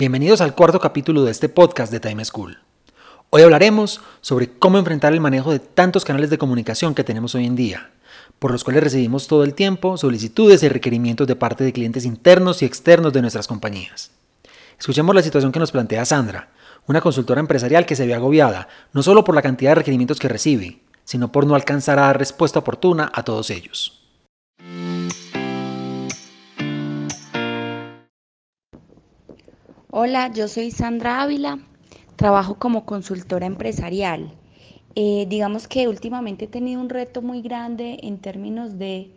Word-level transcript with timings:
Bienvenidos 0.00 0.40
al 0.40 0.54
cuarto 0.54 0.80
capítulo 0.80 1.24
de 1.24 1.30
este 1.30 1.50
podcast 1.50 1.92
de 1.92 2.00
Time 2.00 2.24
School. 2.24 2.56
Hoy 3.28 3.42
hablaremos 3.42 4.00
sobre 4.22 4.48
cómo 4.48 4.78
enfrentar 4.78 5.12
el 5.12 5.20
manejo 5.20 5.52
de 5.52 5.58
tantos 5.58 6.06
canales 6.06 6.30
de 6.30 6.38
comunicación 6.38 6.94
que 6.94 7.04
tenemos 7.04 7.34
hoy 7.34 7.44
en 7.44 7.54
día, 7.54 7.90
por 8.38 8.50
los 8.50 8.64
cuales 8.64 8.82
recibimos 8.82 9.26
todo 9.26 9.44
el 9.44 9.52
tiempo 9.52 9.98
solicitudes 9.98 10.62
y 10.62 10.70
requerimientos 10.70 11.26
de 11.26 11.36
parte 11.36 11.64
de 11.64 11.74
clientes 11.74 12.06
internos 12.06 12.62
y 12.62 12.64
externos 12.64 13.12
de 13.12 13.20
nuestras 13.20 13.46
compañías. 13.46 14.10
Escuchemos 14.78 15.14
la 15.14 15.20
situación 15.20 15.52
que 15.52 15.60
nos 15.60 15.70
plantea 15.70 16.06
Sandra, 16.06 16.48
una 16.86 17.02
consultora 17.02 17.40
empresarial 17.40 17.84
que 17.84 17.94
se 17.94 18.06
ve 18.06 18.14
agobiada 18.14 18.68
no 18.94 19.02
solo 19.02 19.22
por 19.22 19.34
la 19.34 19.42
cantidad 19.42 19.72
de 19.72 19.74
requerimientos 19.74 20.18
que 20.18 20.30
recibe, 20.30 20.80
sino 21.04 21.30
por 21.30 21.46
no 21.46 21.54
alcanzar 21.54 21.98
a 21.98 22.06
dar 22.06 22.18
respuesta 22.18 22.60
oportuna 22.60 23.12
a 23.12 23.22
todos 23.22 23.50
ellos. 23.50 23.99
Hola, 30.02 30.32
yo 30.32 30.48
soy 30.48 30.70
Sandra 30.70 31.20
Ávila, 31.20 31.58
trabajo 32.16 32.54
como 32.54 32.86
consultora 32.86 33.44
empresarial. 33.44 34.32
Eh, 34.94 35.26
digamos 35.28 35.68
que 35.68 35.88
últimamente 35.88 36.46
he 36.46 36.48
tenido 36.48 36.80
un 36.80 36.88
reto 36.88 37.20
muy 37.20 37.42
grande 37.42 37.98
en 38.02 38.16
términos 38.16 38.78
de, 38.78 39.10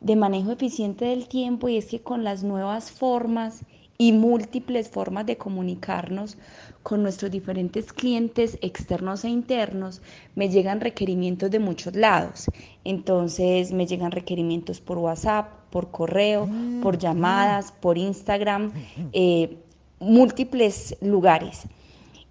de 0.00 0.14
manejo 0.14 0.52
eficiente 0.52 1.06
del 1.06 1.26
tiempo 1.26 1.68
y 1.68 1.76
es 1.76 1.86
que 1.86 2.02
con 2.02 2.22
las 2.22 2.44
nuevas 2.44 2.92
formas 2.92 3.64
y 3.98 4.12
múltiples 4.12 4.88
formas 4.88 5.26
de 5.26 5.38
comunicarnos 5.38 6.38
con 6.84 7.02
nuestros 7.02 7.32
diferentes 7.32 7.92
clientes 7.92 8.58
externos 8.62 9.24
e 9.24 9.28
internos, 9.28 10.02
me 10.36 10.48
llegan 10.48 10.80
requerimientos 10.80 11.50
de 11.50 11.58
muchos 11.58 11.96
lados. 11.96 12.46
Entonces 12.84 13.72
me 13.72 13.88
llegan 13.88 14.12
requerimientos 14.12 14.80
por 14.80 14.98
WhatsApp, 14.98 15.48
por 15.70 15.90
correo, 15.90 16.48
por 16.80 16.96
llamadas, 16.96 17.72
por 17.72 17.98
Instagram. 17.98 18.72
Eh, 19.12 19.64
múltiples 19.98 20.96
lugares. 21.00 21.62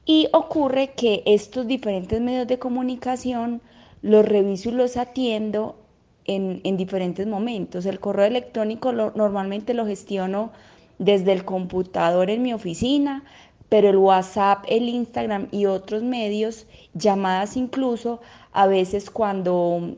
Y 0.06 0.28
ocurre 0.34 0.94
que 0.94 1.24
estos 1.26 1.68
diferentes 1.68 2.22
medios 2.22 2.48
de 2.48 2.60
comunicación 2.60 3.62
los 4.02 4.26
reviso 4.26 4.70
y 4.70 4.74
los 4.74 4.98
atiendo 4.98 5.78
en, 6.26 6.78
diferentes 6.78 7.26
momentos. 7.28 7.86
El 7.86 8.00
correo 8.00 8.26
electrónico 8.26 8.92
normalmente 8.92 9.74
lo 9.74 9.86
gestiono 9.86 10.52
desde 11.00 11.34
el 11.34 11.46
computador 11.46 12.30
en 12.30 12.42
mi 12.42 12.54
oficina, 12.54 13.24
pero 13.70 13.90
el 13.90 13.98
WhatsApp, 13.98 14.64
el 14.68 14.90
Instagram 14.90 15.48
y 15.52 15.66
otros 15.66 16.04
medios, 16.04 16.68
llamadas 16.94 17.58
incluso, 17.58 18.22
a 18.52 18.68
veces 18.68 19.10
cuando 19.10 19.96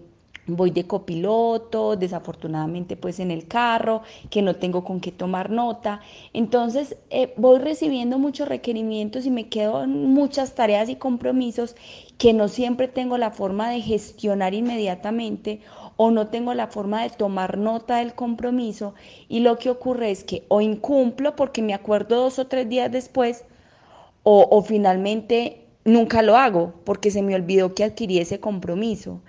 voy 0.48 0.72
de 0.72 0.88
copiloto, 0.88 1.96
desafortunadamente 1.96 2.96
pues 2.96 3.20
en 3.20 3.32
el 3.32 3.48
carro, 3.48 4.02
que 4.30 4.42
no 4.42 4.56
tengo 4.56 4.84
con 4.84 5.00
qué 5.00 5.12
tomar 5.12 5.50
nota. 5.50 6.02
Entonces 6.34 6.98
eh, 7.10 7.34
voy 7.38 7.60
recibiendo 7.60 8.18
muchos 8.18 8.48
requerimientos 8.48 9.26
y 9.26 9.32
me 9.32 9.50
quedo 9.50 9.84
en 9.84 10.14
muchas 10.14 10.56
tareas 10.56 10.90
y 10.90 10.96
compromisos 10.96 11.76
que 12.18 12.34
no 12.34 12.48
siempre 12.48 12.88
tengo 12.88 13.18
la 13.18 13.32
forma 13.32 13.70
de 13.70 13.82
gestionar 13.82 14.54
inmediatamente 14.54 15.62
o 15.98 16.12
no 16.12 16.28
tengo 16.28 16.54
la 16.54 16.68
forma 16.68 17.04
de 17.04 17.10
tomar 17.10 17.58
nota 17.58 17.98
del 17.98 18.14
compromiso 18.14 18.94
y 19.28 19.42
lo 19.42 19.58
que 19.58 19.70
ocurre 19.70 20.12
es 20.12 20.24
que 20.24 20.44
o 20.48 20.62
incumplo 20.62 21.36
porque 21.36 21.62
me 21.62 21.74
acuerdo 21.74 22.22
dos 22.22 22.40
o 22.40 22.48
tres 22.48 22.70
días 22.70 22.92
después 22.92 23.46
o, 24.24 24.48
o 24.50 24.62
finalmente 24.62 25.66
nunca 25.86 26.22
lo 26.22 26.38
hago 26.38 26.74
porque 26.86 27.12
se 27.12 27.22
me 27.22 27.36
olvidó 27.36 27.74
que 27.74 27.84
adquirí 27.84 28.20
ese 28.20 28.40
compromiso. 28.40 29.22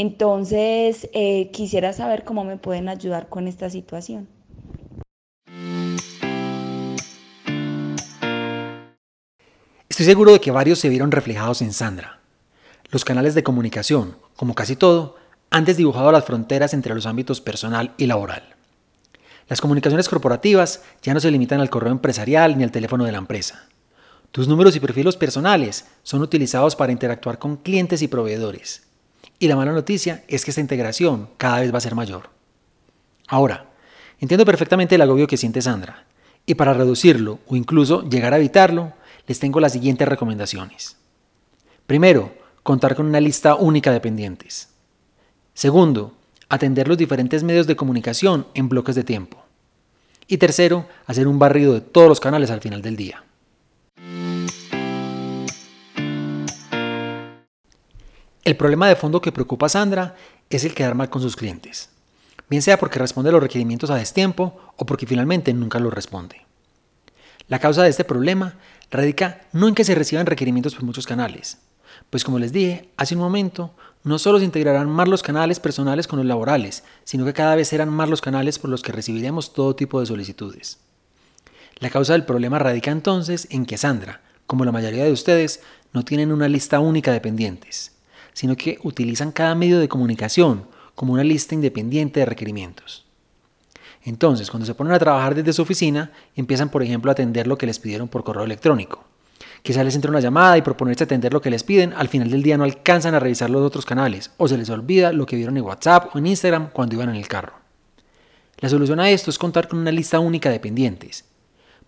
Entonces, 0.00 1.08
eh, 1.12 1.50
quisiera 1.50 1.92
saber 1.92 2.22
cómo 2.22 2.44
me 2.44 2.56
pueden 2.56 2.88
ayudar 2.88 3.28
con 3.28 3.48
esta 3.48 3.68
situación. 3.68 4.28
Estoy 9.88 10.06
seguro 10.06 10.32
de 10.32 10.40
que 10.40 10.52
varios 10.52 10.78
se 10.78 10.88
vieron 10.88 11.10
reflejados 11.10 11.62
en 11.62 11.72
Sandra. 11.72 12.20
Los 12.92 13.04
canales 13.04 13.34
de 13.34 13.42
comunicación, 13.42 14.16
como 14.36 14.54
casi 14.54 14.76
todo, 14.76 15.16
han 15.50 15.64
desdibujado 15.64 16.12
las 16.12 16.24
fronteras 16.24 16.74
entre 16.74 16.94
los 16.94 17.04
ámbitos 17.04 17.40
personal 17.40 17.92
y 17.98 18.06
laboral. 18.06 18.54
Las 19.48 19.60
comunicaciones 19.60 20.08
corporativas 20.08 20.84
ya 21.02 21.12
no 21.12 21.18
se 21.18 21.32
limitan 21.32 21.60
al 21.60 21.70
correo 21.70 21.90
empresarial 21.90 22.56
ni 22.56 22.62
al 22.62 22.70
teléfono 22.70 23.04
de 23.04 23.10
la 23.10 23.18
empresa. 23.18 23.66
Tus 24.30 24.46
números 24.46 24.76
y 24.76 24.80
perfiles 24.80 25.16
personales 25.16 25.86
son 26.04 26.22
utilizados 26.22 26.76
para 26.76 26.92
interactuar 26.92 27.40
con 27.40 27.56
clientes 27.56 28.00
y 28.00 28.06
proveedores. 28.06 28.87
Y 29.38 29.48
la 29.48 29.56
mala 29.56 29.72
noticia 29.72 30.24
es 30.28 30.44
que 30.44 30.50
esta 30.50 30.60
integración 30.60 31.28
cada 31.36 31.60
vez 31.60 31.72
va 31.72 31.78
a 31.78 31.82
ser 31.82 31.94
mayor. 31.94 32.30
Ahora, 33.28 33.70
entiendo 34.18 34.44
perfectamente 34.44 34.96
el 34.96 35.02
agobio 35.02 35.26
que 35.26 35.36
siente 35.36 35.62
Sandra, 35.62 36.06
y 36.44 36.54
para 36.54 36.72
reducirlo 36.72 37.38
o 37.46 37.56
incluso 37.56 38.08
llegar 38.08 38.32
a 38.32 38.38
evitarlo, 38.38 38.94
les 39.26 39.38
tengo 39.38 39.60
las 39.60 39.72
siguientes 39.72 40.08
recomendaciones. 40.08 40.96
Primero, 41.86 42.32
contar 42.62 42.96
con 42.96 43.06
una 43.06 43.20
lista 43.20 43.54
única 43.54 43.92
de 43.92 44.00
pendientes. 44.00 44.70
Segundo, 45.54 46.14
atender 46.48 46.88
los 46.88 46.98
diferentes 46.98 47.42
medios 47.42 47.66
de 47.66 47.76
comunicación 47.76 48.46
en 48.54 48.68
bloques 48.68 48.94
de 48.94 49.04
tiempo. 49.04 49.44
Y 50.26 50.38
tercero, 50.38 50.86
hacer 51.06 51.28
un 51.28 51.38
barrido 51.38 51.74
de 51.74 51.80
todos 51.80 52.08
los 52.08 52.20
canales 52.20 52.50
al 52.50 52.60
final 52.60 52.82
del 52.82 52.96
día. 52.96 53.24
El 58.48 58.56
problema 58.56 58.88
de 58.88 58.96
fondo 58.96 59.20
que 59.20 59.30
preocupa 59.30 59.66
a 59.66 59.68
Sandra 59.68 60.14
es 60.48 60.64
el 60.64 60.72
quedar 60.72 60.94
mal 60.94 61.10
con 61.10 61.20
sus 61.20 61.36
clientes, 61.36 61.90
bien 62.48 62.62
sea 62.62 62.78
porque 62.78 62.98
responde 62.98 63.30
los 63.30 63.42
requerimientos 63.42 63.90
a 63.90 63.96
destiempo 63.96 64.58
o 64.78 64.86
porque 64.86 65.06
finalmente 65.06 65.52
nunca 65.52 65.78
los 65.78 65.92
responde. 65.92 66.46
La 67.48 67.58
causa 67.58 67.82
de 67.82 67.90
este 67.90 68.04
problema 68.04 68.54
radica 68.90 69.42
no 69.52 69.68
en 69.68 69.74
que 69.74 69.84
se 69.84 69.94
reciban 69.94 70.24
requerimientos 70.24 70.74
por 70.74 70.84
muchos 70.84 71.06
canales, 71.06 71.58
pues 72.08 72.24
como 72.24 72.38
les 72.38 72.50
dije 72.50 72.88
hace 72.96 73.16
un 73.16 73.20
momento, 73.20 73.74
no 74.02 74.18
solo 74.18 74.38
se 74.38 74.46
integrarán 74.46 74.88
más 74.88 75.08
los 75.08 75.22
canales 75.22 75.60
personales 75.60 76.08
con 76.08 76.18
los 76.18 76.24
laborales, 76.24 76.84
sino 77.04 77.26
que 77.26 77.34
cada 77.34 77.54
vez 77.54 77.68
serán 77.68 77.90
más 77.90 78.08
los 78.08 78.22
canales 78.22 78.58
por 78.58 78.70
los 78.70 78.80
que 78.80 78.92
recibiremos 78.92 79.52
todo 79.52 79.76
tipo 79.76 80.00
de 80.00 80.06
solicitudes. 80.06 80.78
La 81.80 81.90
causa 81.90 82.14
del 82.14 82.24
problema 82.24 82.58
radica 82.58 82.92
entonces 82.92 83.46
en 83.50 83.66
que 83.66 83.76
Sandra, 83.76 84.22
como 84.46 84.64
la 84.64 84.72
mayoría 84.72 85.04
de 85.04 85.12
ustedes, 85.12 85.60
no 85.92 86.02
tienen 86.02 86.32
una 86.32 86.48
lista 86.48 86.80
única 86.80 87.12
de 87.12 87.20
pendientes 87.20 87.97
sino 88.38 88.54
que 88.54 88.78
utilizan 88.84 89.32
cada 89.32 89.56
medio 89.56 89.80
de 89.80 89.88
comunicación 89.88 90.68
como 90.94 91.12
una 91.12 91.24
lista 91.24 91.56
independiente 91.56 92.20
de 92.20 92.26
requerimientos. 92.26 93.04
Entonces, 94.04 94.48
cuando 94.48 94.64
se 94.64 94.76
ponen 94.76 94.92
a 94.92 94.98
trabajar 95.00 95.34
desde 95.34 95.52
su 95.52 95.62
oficina, 95.62 96.12
empiezan, 96.36 96.68
por 96.68 96.84
ejemplo, 96.84 97.10
a 97.10 97.14
atender 97.14 97.48
lo 97.48 97.58
que 97.58 97.66
les 97.66 97.80
pidieron 97.80 98.06
por 98.06 98.22
correo 98.22 98.44
electrónico. 98.44 99.02
Quizá 99.62 99.82
les 99.82 99.96
entre 99.96 100.12
una 100.12 100.20
llamada 100.20 100.56
y 100.56 100.62
proponerse 100.62 101.02
atender 101.02 101.32
lo 101.32 101.40
que 101.40 101.50
les 101.50 101.64
piden, 101.64 101.92
al 101.94 102.06
final 102.06 102.30
del 102.30 102.44
día 102.44 102.56
no 102.56 102.62
alcanzan 102.62 103.16
a 103.16 103.18
revisar 103.18 103.50
los 103.50 103.62
otros 103.62 103.84
canales 103.84 104.30
o 104.36 104.46
se 104.46 104.56
les 104.56 104.70
olvida 104.70 105.12
lo 105.12 105.26
que 105.26 105.34
vieron 105.34 105.56
en 105.56 105.64
WhatsApp 105.64 106.14
o 106.14 106.18
en 106.20 106.28
Instagram 106.28 106.70
cuando 106.70 106.94
iban 106.94 107.08
en 107.08 107.16
el 107.16 107.26
carro. 107.26 107.54
La 108.58 108.68
solución 108.68 109.00
a 109.00 109.10
esto 109.10 109.30
es 109.32 109.38
contar 109.38 109.66
con 109.66 109.80
una 109.80 109.90
lista 109.90 110.20
única 110.20 110.48
de 110.48 110.60
pendientes. 110.60 111.24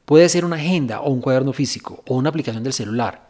Puede 0.04 0.28
ser 0.28 0.44
una 0.44 0.56
agenda 0.56 1.00
o 1.00 1.10
un 1.10 1.20
cuaderno 1.20 1.52
físico 1.52 2.02
o 2.08 2.16
una 2.16 2.30
aplicación 2.30 2.64
del 2.64 2.72
celular, 2.72 3.29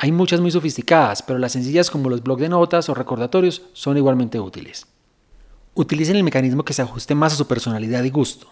hay 0.00 0.12
muchas 0.12 0.40
muy 0.40 0.52
sofisticadas, 0.52 1.22
pero 1.22 1.40
las 1.40 1.50
sencillas 1.50 1.90
como 1.90 2.08
los 2.08 2.22
blogs 2.22 2.42
de 2.42 2.48
notas 2.48 2.88
o 2.88 2.94
recordatorios 2.94 3.62
son 3.72 3.96
igualmente 3.96 4.38
útiles. 4.38 4.86
Utilicen 5.74 6.14
el 6.14 6.22
mecanismo 6.22 6.64
que 6.64 6.72
se 6.72 6.82
ajuste 6.82 7.16
más 7.16 7.32
a 7.32 7.36
su 7.36 7.48
personalidad 7.48 8.04
y 8.04 8.10
gusto. 8.10 8.48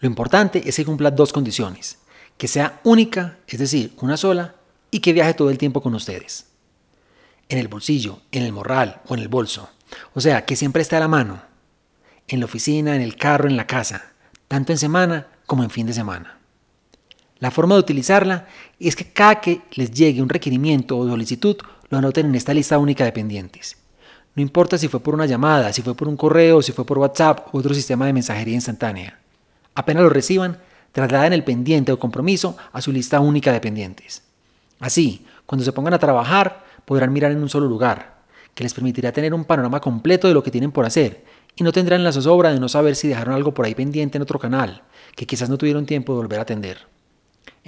Lo 0.00 0.08
importante 0.08 0.66
es 0.66 0.76
que 0.76 0.86
cumpla 0.86 1.10
dos 1.10 1.30
condiciones. 1.30 1.98
Que 2.38 2.48
sea 2.48 2.80
única, 2.84 3.36
es 3.46 3.58
decir, 3.58 3.92
una 4.00 4.16
sola, 4.16 4.54
y 4.90 5.00
que 5.00 5.12
viaje 5.12 5.34
todo 5.34 5.50
el 5.50 5.58
tiempo 5.58 5.82
con 5.82 5.94
ustedes. 5.94 6.46
En 7.50 7.58
el 7.58 7.68
bolsillo, 7.68 8.22
en 8.32 8.44
el 8.44 8.52
morral 8.54 9.02
o 9.08 9.14
en 9.14 9.20
el 9.20 9.28
bolso. 9.28 9.68
O 10.14 10.22
sea, 10.22 10.46
que 10.46 10.56
siempre 10.56 10.80
esté 10.80 10.96
a 10.96 11.00
la 11.00 11.08
mano. 11.08 11.42
En 12.28 12.40
la 12.40 12.46
oficina, 12.46 12.96
en 12.96 13.02
el 13.02 13.16
carro, 13.16 13.46
en 13.46 13.58
la 13.58 13.66
casa. 13.66 14.12
Tanto 14.48 14.72
en 14.72 14.78
semana 14.78 15.26
como 15.44 15.64
en 15.64 15.70
fin 15.70 15.86
de 15.86 15.92
semana. 15.92 16.37
La 17.40 17.50
forma 17.50 17.74
de 17.74 17.80
utilizarla 17.80 18.46
es 18.80 18.96
que 18.96 19.12
cada 19.12 19.40
que 19.40 19.62
les 19.72 19.90
llegue 19.92 20.22
un 20.22 20.28
requerimiento 20.28 20.98
o 20.98 21.08
solicitud, 21.08 21.56
lo 21.88 21.98
anoten 21.98 22.26
en 22.26 22.34
esta 22.34 22.52
lista 22.52 22.78
única 22.78 23.04
de 23.04 23.12
pendientes. 23.12 23.76
No 24.34 24.42
importa 24.42 24.76
si 24.76 24.88
fue 24.88 25.00
por 25.00 25.14
una 25.14 25.26
llamada, 25.26 25.72
si 25.72 25.82
fue 25.82 25.94
por 25.94 26.08
un 26.08 26.16
correo, 26.16 26.62
si 26.62 26.72
fue 26.72 26.84
por 26.84 26.98
WhatsApp 26.98 27.52
u 27.52 27.58
otro 27.58 27.74
sistema 27.74 28.06
de 28.06 28.12
mensajería 28.12 28.54
instantánea. 28.54 29.18
Apenas 29.74 30.02
lo 30.02 30.10
reciban, 30.10 30.58
trasladen 30.92 31.32
el 31.32 31.44
pendiente 31.44 31.92
o 31.92 31.98
compromiso 31.98 32.56
a 32.72 32.80
su 32.80 32.92
lista 32.92 33.20
única 33.20 33.52
de 33.52 33.60
pendientes. 33.60 34.22
Así, 34.80 35.24
cuando 35.46 35.64
se 35.64 35.72
pongan 35.72 35.94
a 35.94 35.98
trabajar, 35.98 36.64
podrán 36.84 37.12
mirar 37.12 37.32
en 37.32 37.42
un 37.42 37.48
solo 37.48 37.66
lugar, 37.66 38.18
que 38.54 38.64
les 38.64 38.74
permitirá 38.74 39.12
tener 39.12 39.34
un 39.34 39.44
panorama 39.44 39.80
completo 39.80 40.28
de 40.28 40.34
lo 40.34 40.42
que 40.42 40.50
tienen 40.50 40.72
por 40.72 40.84
hacer 40.84 41.24
y 41.56 41.64
no 41.64 41.72
tendrán 41.72 42.04
la 42.04 42.12
zozobra 42.12 42.52
de 42.52 42.60
no 42.60 42.68
saber 42.68 42.96
si 42.96 43.08
dejaron 43.08 43.34
algo 43.34 43.54
por 43.54 43.64
ahí 43.64 43.74
pendiente 43.74 44.18
en 44.18 44.22
otro 44.22 44.38
canal, 44.38 44.82
que 45.16 45.26
quizás 45.26 45.48
no 45.48 45.58
tuvieron 45.58 45.86
tiempo 45.86 46.12
de 46.12 46.18
volver 46.18 46.38
a 46.38 46.42
atender. 46.42 46.97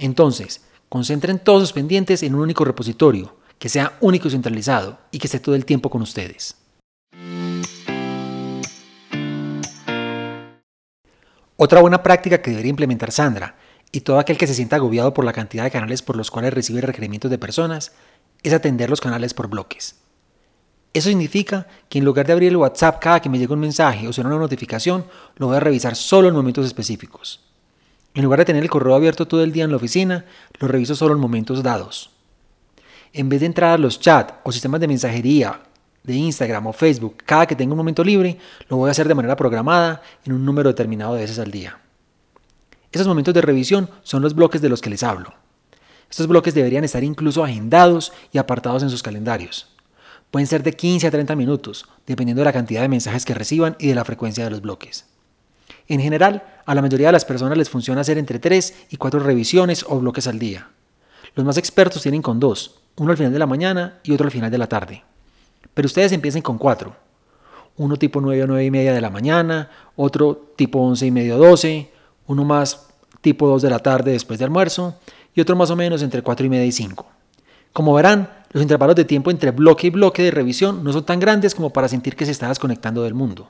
Entonces, 0.01 0.61
concentren 0.89 1.37
todos 1.37 1.61
sus 1.61 1.73
pendientes 1.73 2.23
en 2.23 2.33
un 2.33 2.41
único 2.41 2.65
repositorio, 2.65 3.37
que 3.59 3.69
sea 3.69 3.97
único 4.01 4.27
y 4.27 4.31
centralizado 4.31 4.97
y 5.11 5.19
que 5.19 5.27
esté 5.27 5.39
todo 5.39 5.53
el 5.53 5.63
tiempo 5.63 5.91
con 5.91 6.01
ustedes. 6.01 6.57
Otra 11.55 11.81
buena 11.81 12.01
práctica 12.01 12.41
que 12.41 12.49
debería 12.49 12.71
implementar 12.71 13.11
Sandra 13.11 13.55
y 13.91 14.01
todo 14.01 14.17
aquel 14.17 14.39
que 14.39 14.47
se 14.47 14.55
sienta 14.55 14.77
agobiado 14.77 15.13
por 15.13 15.23
la 15.23 15.33
cantidad 15.33 15.65
de 15.65 15.69
canales 15.69 16.01
por 16.01 16.17
los 16.17 16.31
cuales 16.31 16.55
recibe 16.55 16.81
requerimientos 16.81 17.29
de 17.29 17.37
personas 17.37 17.91
es 18.41 18.53
atender 18.53 18.89
los 18.89 19.01
canales 19.01 19.35
por 19.35 19.49
bloques. 19.49 19.97
Eso 20.95 21.09
significa 21.09 21.67
que 21.89 21.99
en 21.99 22.05
lugar 22.05 22.25
de 22.25 22.33
abrir 22.33 22.49
el 22.49 22.57
WhatsApp 22.57 22.99
cada 22.99 23.21
que 23.21 23.29
me 23.29 23.37
llega 23.37 23.53
un 23.53 23.59
mensaje 23.59 24.07
o 24.07 24.13
suena 24.13 24.31
una 24.31 24.39
notificación, 24.39 25.05
lo 25.35 25.45
voy 25.45 25.57
a 25.57 25.59
revisar 25.59 25.95
solo 25.95 26.27
en 26.27 26.33
momentos 26.33 26.65
específicos. 26.65 27.50
En 28.13 28.23
lugar 28.23 28.39
de 28.39 28.45
tener 28.45 28.63
el 28.63 28.69
correo 28.69 28.95
abierto 28.95 29.27
todo 29.27 29.43
el 29.43 29.53
día 29.53 29.63
en 29.63 29.71
la 29.71 29.77
oficina, 29.77 30.25
lo 30.59 30.67
reviso 30.67 30.95
solo 30.95 31.13
en 31.13 31.19
momentos 31.19 31.63
dados. 31.63 32.11
En 33.13 33.29
vez 33.29 33.39
de 33.39 33.45
entrar 33.45 33.71
a 33.71 33.77
los 33.77 33.99
chats 33.99 34.33
o 34.43 34.51
sistemas 34.51 34.81
de 34.81 34.87
mensajería 34.87 35.61
de 36.03 36.15
Instagram 36.15 36.67
o 36.67 36.73
Facebook 36.73 37.17
cada 37.25 37.45
que 37.45 37.55
tenga 37.55 37.73
un 37.73 37.77
momento 37.77 38.03
libre, 38.03 38.37
lo 38.67 38.77
voy 38.77 38.89
a 38.89 38.91
hacer 38.91 39.07
de 39.07 39.15
manera 39.15 39.35
programada 39.35 40.01
en 40.25 40.33
un 40.33 40.45
número 40.45 40.69
determinado 40.69 41.13
de 41.13 41.21
veces 41.21 41.39
al 41.39 41.51
día. 41.51 41.79
Esos 42.91 43.07
momentos 43.07 43.33
de 43.33 43.41
revisión 43.41 43.89
son 44.03 44.21
los 44.21 44.35
bloques 44.35 44.61
de 44.61 44.69
los 44.69 44.81
que 44.81 44.89
les 44.89 45.03
hablo. 45.03 45.33
Estos 46.09 46.27
bloques 46.27 46.53
deberían 46.53 46.83
estar 46.83 47.05
incluso 47.05 47.43
agendados 47.43 48.11
y 48.33 48.37
apartados 48.37 48.83
en 48.83 48.89
sus 48.89 49.03
calendarios. 49.03 49.73
Pueden 50.29 50.47
ser 50.47 50.63
de 50.63 50.73
15 50.73 51.07
a 51.07 51.11
30 51.11 51.35
minutos, 51.35 51.87
dependiendo 52.05 52.41
de 52.41 52.45
la 52.45 52.53
cantidad 52.53 52.81
de 52.81 52.89
mensajes 52.89 53.23
que 53.23 53.33
reciban 53.33 53.77
y 53.79 53.87
de 53.87 53.95
la 53.95 54.03
frecuencia 54.03 54.43
de 54.43 54.49
los 54.49 54.61
bloques. 54.61 55.05
En 55.87 55.99
general, 55.99 56.43
a 56.65 56.75
la 56.75 56.81
mayoría 56.81 57.07
de 57.07 57.13
las 57.13 57.25
personas 57.25 57.57
les 57.57 57.69
funciona 57.69 58.01
hacer 58.01 58.17
entre 58.17 58.39
3 58.39 58.87
y 58.89 58.97
4 58.97 59.19
revisiones 59.19 59.85
o 59.87 59.99
bloques 59.99 60.27
al 60.27 60.39
día. 60.39 60.69
Los 61.35 61.45
más 61.45 61.57
expertos 61.57 62.01
tienen 62.01 62.21
con 62.21 62.39
dos, 62.39 62.81
uno 62.97 63.11
al 63.11 63.17
final 63.17 63.31
de 63.31 63.39
la 63.39 63.47
mañana 63.47 63.99
y 64.03 64.11
otro 64.11 64.25
al 64.25 64.31
final 64.31 64.51
de 64.51 64.57
la 64.57 64.67
tarde. 64.67 65.03
Pero 65.73 65.85
ustedes 65.85 66.11
empiecen 66.11 66.41
con 66.41 66.57
cuatro. 66.57 66.95
Uno 67.77 67.95
tipo 67.95 68.19
9 68.19 68.43
o 68.43 68.47
9 68.47 68.65
y 68.65 68.71
media 68.71 68.93
de 68.93 69.01
la 69.01 69.09
mañana, 69.09 69.69
otro 69.95 70.53
tipo 70.55 70.79
11 70.79 71.05
y 71.05 71.11
medio 71.11 71.37
12, 71.37 71.89
uno 72.27 72.43
más 72.43 72.87
tipo 73.21 73.47
2 73.47 73.61
de 73.61 73.69
la 73.69 73.79
tarde 73.79 74.11
después 74.11 74.39
de 74.39 74.45
almuerzo 74.45 74.99
y 75.33 75.41
otro 75.41 75.55
más 75.55 75.69
o 75.71 75.75
menos 75.75 76.01
entre 76.03 76.21
4 76.21 76.45
y 76.45 76.49
media 76.49 76.65
y 76.65 76.71
5. 76.71 77.05
Como 77.71 77.93
verán, 77.93 78.29
los 78.51 78.61
intervalos 78.61 78.97
de 78.97 79.05
tiempo 79.05 79.31
entre 79.31 79.51
bloque 79.51 79.87
y 79.87 79.89
bloque 79.89 80.23
de 80.23 80.31
revisión 80.31 80.83
no 80.83 80.91
son 80.91 81.05
tan 81.05 81.21
grandes 81.21 81.55
como 81.55 81.71
para 81.71 81.87
sentir 81.87 82.17
que 82.17 82.25
se 82.25 82.31
está 82.31 82.49
desconectando 82.49 83.03
del 83.03 83.13
mundo. 83.13 83.49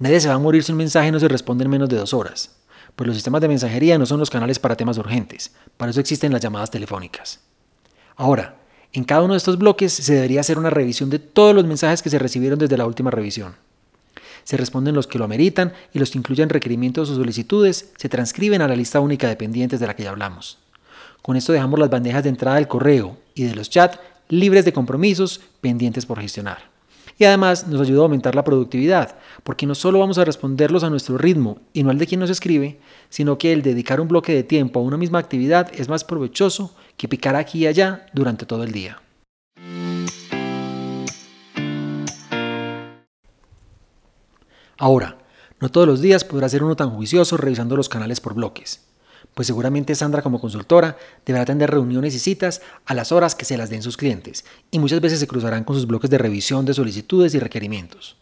Nadie 0.00 0.18
se 0.18 0.28
va 0.28 0.34
a 0.34 0.38
morir 0.38 0.64
si 0.64 0.72
un 0.72 0.78
mensaje 0.78 1.12
no 1.12 1.20
se 1.20 1.28
responde 1.28 1.64
en 1.64 1.70
menos 1.70 1.90
de 1.90 1.98
dos 1.98 2.14
horas, 2.14 2.56
pues 2.96 3.06
los 3.06 3.14
sistemas 3.14 3.42
de 3.42 3.48
mensajería 3.48 3.98
no 3.98 4.06
son 4.06 4.18
los 4.18 4.30
canales 4.30 4.58
para 4.58 4.74
temas 4.74 4.96
urgentes, 4.96 5.52
para 5.76 5.90
eso 5.90 6.00
existen 6.00 6.32
las 6.32 6.40
llamadas 6.40 6.70
telefónicas. 6.70 7.40
Ahora, 8.16 8.56
en 8.94 9.04
cada 9.04 9.20
uno 9.20 9.34
de 9.34 9.36
estos 9.36 9.58
bloques 9.58 9.92
se 9.92 10.14
debería 10.14 10.40
hacer 10.40 10.56
una 10.56 10.70
revisión 10.70 11.10
de 11.10 11.18
todos 11.18 11.54
los 11.54 11.66
mensajes 11.66 12.00
que 12.00 12.08
se 12.08 12.18
recibieron 12.18 12.58
desde 12.58 12.78
la 12.78 12.86
última 12.86 13.10
revisión. 13.10 13.56
Se 14.44 14.56
responden 14.56 14.94
los 14.94 15.06
que 15.06 15.18
lo 15.18 15.26
ameritan 15.26 15.74
y 15.92 15.98
los 15.98 16.10
que 16.10 16.16
incluyen 16.16 16.48
requerimientos 16.48 17.10
o 17.10 17.14
solicitudes 17.14 17.92
se 17.98 18.08
transcriben 18.08 18.62
a 18.62 18.68
la 18.68 18.76
lista 18.76 19.00
única 19.00 19.28
de 19.28 19.36
pendientes 19.36 19.80
de 19.80 19.86
la 19.86 19.94
que 19.94 20.04
ya 20.04 20.10
hablamos. 20.10 20.56
Con 21.20 21.36
esto 21.36 21.52
dejamos 21.52 21.78
las 21.78 21.90
bandejas 21.90 22.22
de 22.22 22.30
entrada 22.30 22.56
del 22.56 22.68
correo 22.68 23.18
y 23.34 23.44
de 23.44 23.54
los 23.54 23.68
chats 23.68 23.98
libres 24.30 24.64
de 24.64 24.72
compromisos 24.72 25.42
pendientes 25.60 26.06
por 26.06 26.18
gestionar. 26.18 26.69
Y 27.20 27.26
además 27.26 27.66
nos 27.66 27.82
ayuda 27.82 28.00
a 28.00 28.02
aumentar 28.04 28.34
la 28.34 28.44
productividad, 28.44 29.18
porque 29.42 29.66
no 29.66 29.74
solo 29.74 29.98
vamos 29.98 30.16
a 30.16 30.24
responderlos 30.24 30.84
a 30.84 30.88
nuestro 30.88 31.18
ritmo 31.18 31.58
y 31.74 31.82
no 31.82 31.90
al 31.90 31.98
de 31.98 32.06
quien 32.06 32.18
nos 32.18 32.30
escribe, 32.30 32.80
sino 33.10 33.36
que 33.36 33.52
el 33.52 33.60
dedicar 33.60 34.00
un 34.00 34.08
bloque 34.08 34.34
de 34.34 34.42
tiempo 34.42 34.80
a 34.80 34.82
una 34.82 34.96
misma 34.96 35.18
actividad 35.18 35.70
es 35.74 35.90
más 35.90 36.02
provechoso 36.02 36.74
que 36.96 37.08
picar 37.08 37.36
aquí 37.36 37.58
y 37.58 37.66
allá 37.66 38.06
durante 38.14 38.46
todo 38.46 38.64
el 38.64 38.72
día. 38.72 39.02
Ahora, 44.78 45.18
no 45.60 45.68
todos 45.68 45.86
los 45.86 46.00
días 46.00 46.24
podrá 46.24 46.48
ser 46.48 46.64
uno 46.64 46.74
tan 46.74 46.88
juicioso 46.88 47.36
revisando 47.36 47.76
los 47.76 47.90
canales 47.90 48.18
por 48.18 48.32
bloques, 48.32 48.89
pues 49.34 49.46
seguramente 49.46 49.94
Sandra 49.94 50.22
como 50.22 50.40
consultora 50.40 50.96
deberá 51.24 51.42
atender 51.42 51.70
reuniones 51.70 52.14
y 52.14 52.18
citas 52.18 52.62
a 52.86 52.94
las 52.94 53.12
horas 53.12 53.34
que 53.34 53.44
se 53.44 53.56
las 53.56 53.70
den 53.70 53.82
sus 53.82 53.96
clientes, 53.96 54.44
y 54.70 54.78
muchas 54.78 55.00
veces 55.00 55.20
se 55.20 55.26
cruzarán 55.26 55.64
con 55.64 55.76
sus 55.76 55.86
bloques 55.86 56.10
de 56.10 56.18
revisión 56.18 56.64
de 56.64 56.74
solicitudes 56.74 57.34
y 57.34 57.38
requerimientos. 57.38 58.16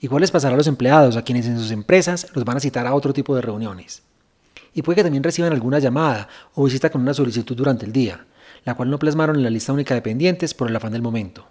Igual 0.00 0.20
les 0.20 0.30
pasará 0.30 0.54
a 0.54 0.58
los 0.58 0.66
empleados, 0.66 1.16
a 1.16 1.22
quienes 1.22 1.46
en 1.46 1.58
sus 1.58 1.70
empresas 1.70 2.28
los 2.34 2.44
van 2.44 2.56
a 2.56 2.60
citar 2.60 2.86
a 2.86 2.94
otro 2.94 3.12
tipo 3.12 3.34
de 3.34 3.42
reuniones 3.42 4.02
y 4.78 4.82
puede 4.82 4.96
que 4.96 5.02
también 5.02 5.24
reciban 5.24 5.52
alguna 5.52 5.80
llamada 5.80 6.28
o 6.54 6.64
visita 6.64 6.90
con 6.90 7.02
una 7.02 7.12
solicitud 7.12 7.56
durante 7.56 7.84
el 7.84 7.92
día, 7.92 8.26
la 8.64 8.74
cual 8.74 8.90
no 8.90 8.98
plasmaron 8.98 9.34
en 9.36 9.42
la 9.42 9.50
lista 9.50 9.72
única 9.72 9.94
de 9.94 10.02
pendientes 10.02 10.54
por 10.54 10.68
el 10.68 10.76
afán 10.76 10.92
del 10.92 11.02
momento. 11.02 11.48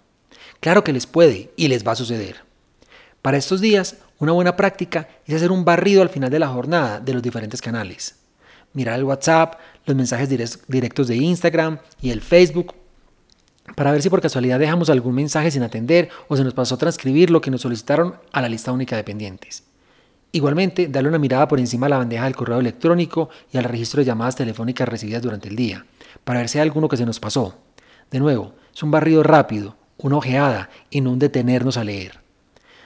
Claro 0.60 0.82
que 0.82 0.94
les 0.94 1.06
puede 1.06 1.50
y 1.54 1.68
les 1.68 1.86
va 1.86 1.92
a 1.92 1.96
suceder. 1.96 2.36
Para 3.22 3.36
estos 3.36 3.60
días, 3.60 3.96
una 4.18 4.32
buena 4.32 4.56
práctica 4.56 5.08
es 5.26 5.34
hacer 5.34 5.52
un 5.52 5.64
barrido 5.64 6.02
al 6.02 6.08
final 6.08 6.30
de 6.30 6.38
la 6.38 6.48
jornada 6.48 7.00
de 7.00 7.12
los 7.12 7.22
diferentes 7.22 7.60
canales. 7.60 8.16
Mirar 8.74 8.98
el 8.98 9.04
WhatsApp, 9.04 9.54
los 9.86 9.96
mensajes 9.96 10.28
directos 10.68 11.08
de 11.08 11.16
Instagram 11.16 11.78
y 12.00 12.10
el 12.10 12.20
Facebook 12.20 12.74
para 13.76 13.92
ver 13.92 14.02
si 14.02 14.10
por 14.10 14.20
casualidad 14.20 14.58
dejamos 14.58 14.90
algún 14.90 15.14
mensaje 15.14 15.50
sin 15.50 15.62
atender 15.62 16.08
o 16.28 16.36
se 16.36 16.44
nos 16.44 16.54
pasó 16.54 16.74
a 16.74 16.78
transcribir 16.78 17.30
lo 17.30 17.40
que 17.40 17.50
nos 17.50 17.60
solicitaron 17.60 18.16
a 18.32 18.40
la 18.40 18.48
lista 18.48 18.72
única 18.72 18.96
de 18.96 19.04
pendientes. 19.04 19.64
Igualmente, 20.32 20.88
darle 20.88 21.08
una 21.08 21.18
mirada 21.18 21.48
por 21.48 21.58
encima 21.58 21.86
a 21.86 21.90
la 21.90 21.98
bandeja 21.98 22.24
del 22.24 22.36
correo 22.36 22.60
electrónico 22.60 23.30
y 23.50 23.56
al 23.56 23.64
registro 23.64 24.00
de 24.00 24.06
llamadas 24.06 24.36
telefónicas 24.36 24.88
recibidas 24.88 25.22
durante 25.22 25.48
el 25.48 25.56
día, 25.56 25.86
para 26.24 26.40
ver 26.40 26.48
si 26.48 26.58
hay 26.58 26.62
alguno 26.62 26.88
que 26.88 26.98
se 26.98 27.06
nos 27.06 27.18
pasó. 27.18 27.54
De 28.10 28.18
nuevo, 28.18 28.54
es 28.74 28.82
un 28.82 28.90
barrido 28.90 29.22
rápido, 29.22 29.76
una 29.96 30.16
ojeada 30.16 30.68
y 30.90 31.00
no 31.00 31.12
un 31.12 31.18
detenernos 31.18 31.76
a 31.76 31.84
leer. 31.84 32.20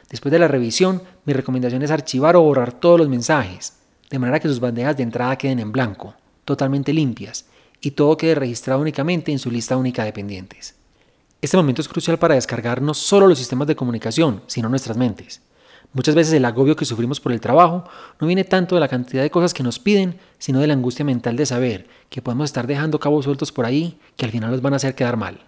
Después 0.08 0.30
de 0.30 0.38
la 0.38 0.48
revisión, 0.48 1.02
mi 1.24 1.32
recomendación 1.32 1.82
es 1.82 1.90
archivar 1.90 2.36
o 2.36 2.42
borrar 2.42 2.72
todos 2.72 2.98
los 2.98 3.08
mensajes, 3.08 3.78
de 4.12 4.18
manera 4.18 4.38
que 4.38 4.48
sus 4.48 4.60
bandejas 4.60 4.94
de 4.94 5.04
entrada 5.04 5.36
queden 5.36 5.58
en 5.58 5.72
blanco, 5.72 6.14
totalmente 6.44 6.92
limpias, 6.92 7.46
y 7.80 7.92
todo 7.92 8.18
quede 8.18 8.34
registrado 8.34 8.82
únicamente 8.82 9.32
en 9.32 9.38
su 9.38 9.50
lista 9.50 9.74
única 9.74 10.04
de 10.04 10.12
pendientes. 10.12 10.74
Este 11.40 11.56
momento 11.56 11.80
es 11.80 11.88
crucial 11.88 12.18
para 12.18 12.34
descargar 12.34 12.82
no 12.82 12.92
solo 12.92 13.26
los 13.26 13.38
sistemas 13.38 13.66
de 13.68 13.74
comunicación, 13.74 14.42
sino 14.48 14.68
nuestras 14.68 14.98
mentes. 14.98 15.40
Muchas 15.94 16.14
veces 16.14 16.34
el 16.34 16.44
agobio 16.44 16.76
que 16.76 16.84
sufrimos 16.84 17.20
por 17.20 17.32
el 17.32 17.40
trabajo 17.40 17.84
no 18.20 18.26
viene 18.26 18.44
tanto 18.44 18.74
de 18.74 18.82
la 18.82 18.88
cantidad 18.88 19.22
de 19.22 19.30
cosas 19.30 19.54
que 19.54 19.62
nos 19.62 19.78
piden, 19.78 20.18
sino 20.38 20.60
de 20.60 20.66
la 20.66 20.74
angustia 20.74 21.06
mental 21.06 21.34
de 21.34 21.46
saber 21.46 21.86
que 22.10 22.20
podemos 22.20 22.44
estar 22.44 22.66
dejando 22.66 23.00
cabos 23.00 23.24
sueltos 23.24 23.50
por 23.50 23.64
ahí 23.64 23.98
que 24.18 24.26
al 24.26 24.30
final 24.30 24.50
nos 24.50 24.60
van 24.60 24.74
a 24.74 24.76
hacer 24.76 24.94
quedar 24.94 25.16
mal. 25.16 25.40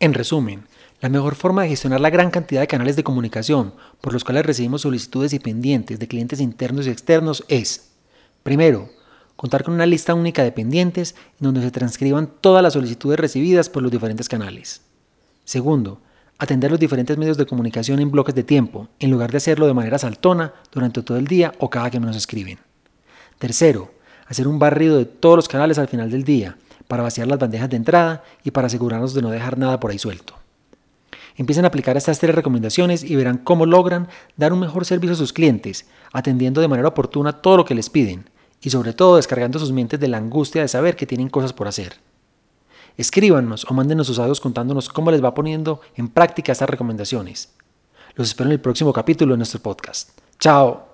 En 0.00 0.12
resumen, 0.12 0.64
la 1.00 1.08
mejor 1.08 1.34
forma 1.34 1.62
de 1.62 1.68
gestionar 1.68 2.00
la 2.00 2.10
gran 2.10 2.30
cantidad 2.30 2.60
de 2.60 2.66
canales 2.66 2.96
de 2.96 3.04
comunicación 3.04 3.74
por 4.00 4.12
los 4.12 4.24
cuales 4.24 4.46
recibimos 4.46 4.82
solicitudes 4.82 5.32
y 5.32 5.38
pendientes 5.38 5.98
de 5.98 6.08
clientes 6.08 6.40
internos 6.40 6.86
y 6.86 6.90
externos 6.90 7.44
es, 7.48 7.90
primero, 8.42 8.88
contar 9.36 9.64
con 9.64 9.74
una 9.74 9.86
lista 9.86 10.14
única 10.14 10.42
de 10.42 10.52
pendientes 10.52 11.14
en 11.40 11.44
donde 11.44 11.62
se 11.62 11.70
transcriban 11.70 12.30
todas 12.40 12.62
las 12.62 12.72
solicitudes 12.72 13.18
recibidas 13.18 13.68
por 13.68 13.82
los 13.82 13.92
diferentes 13.92 14.28
canales. 14.28 14.82
Segundo, 15.44 16.00
atender 16.38 16.70
los 16.70 16.80
diferentes 16.80 17.18
medios 17.18 17.36
de 17.36 17.46
comunicación 17.46 18.00
en 18.00 18.10
bloques 18.10 18.34
de 18.34 18.44
tiempo, 18.44 18.88
en 18.98 19.10
lugar 19.10 19.30
de 19.30 19.38
hacerlo 19.38 19.66
de 19.66 19.74
manera 19.74 19.98
saltona 19.98 20.54
durante 20.72 21.02
todo 21.02 21.18
el 21.18 21.26
día 21.26 21.52
o 21.58 21.68
cada 21.68 21.90
que 21.90 22.00
nos 22.00 22.16
escriben. 22.16 22.58
Tercero, 23.38 23.92
hacer 24.26 24.48
un 24.48 24.58
barrido 24.58 24.96
de 24.96 25.04
todos 25.04 25.36
los 25.36 25.48
canales 25.48 25.78
al 25.78 25.88
final 25.88 26.10
del 26.10 26.24
día, 26.24 26.56
para 26.88 27.02
vaciar 27.02 27.26
las 27.26 27.38
bandejas 27.38 27.70
de 27.70 27.76
entrada 27.76 28.24
y 28.42 28.50
para 28.50 28.66
asegurarnos 28.66 29.14
de 29.14 29.22
no 29.22 29.30
dejar 29.30 29.58
nada 29.58 29.80
por 29.80 29.90
ahí 29.90 29.98
suelto. 29.98 30.34
Empiecen 31.36 31.64
a 31.64 31.68
aplicar 31.68 31.96
estas 31.96 32.18
tres 32.18 32.34
recomendaciones 32.34 33.02
y 33.02 33.16
verán 33.16 33.38
cómo 33.38 33.66
logran 33.66 34.08
dar 34.36 34.52
un 34.52 34.60
mejor 34.60 34.84
servicio 34.84 35.14
a 35.14 35.18
sus 35.18 35.32
clientes, 35.32 35.86
atendiendo 36.12 36.60
de 36.60 36.68
manera 36.68 36.88
oportuna 36.88 37.32
todo 37.32 37.56
lo 37.56 37.64
que 37.64 37.74
les 37.74 37.90
piden 37.90 38.30
y 38.60 38.70
sobre 38.70 38.92
todo 38.92 39.16
descargando 39.16 39.58
sus 39.58 39.72
mentes 39.72 40.00
de 40.00 40.08
la 40.08 40.18
angustia 40.18 40.62
de 40.62 40.68
saber 40.68 40.96
que 40.96 41.06
tienen 41.06 41.28
cosas 41.28 41.52
por 41.52 41.68
hacer. 41.68 41.96
Escríbanos 42.96 43.66
o 43.68 43.74
mándenos 43.74 44.06
sus 44.06 44.20
audios 44.20 44.40
contándonos 44.40 44.88
cómo 44.88 45.10
les 45.10 45.22
va 45.22 45.34
poniendo 45.34 45.80
en 45.96 46.08
práctica 46.08 46.52
estas 46.52 46.70
recomendaciones. 46.70 47.52
Los 48.14 48.28
espero 48.28 48.48
en 48.48 48.52
el 48.52 48.60
próximo 48.60 48.92
capítulo 48.92 49.32
de 49.32 49.38
nuestro 49.38 49.60
podcast. 49.60 50.10
Chao. 50.38 50.93